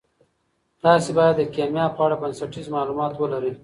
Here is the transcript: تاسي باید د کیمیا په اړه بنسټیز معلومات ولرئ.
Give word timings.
تاسي 0.81 1.11
باید 1.17 1.35
د 1.37 1.41
کیمیا 1.55 1.85
په 1.95 1.99
اړه 2.05 2.15
بنسټیز 2.21 2.65
معلومات 2.75 3.13
ولرئ. 3.17 3.53